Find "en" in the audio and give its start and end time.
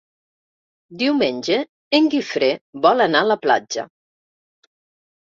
1.97-2.07